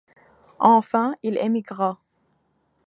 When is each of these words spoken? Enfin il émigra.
Enfin 0.59 1.13
il 1.21 1.37
émigra. 1.37 1.99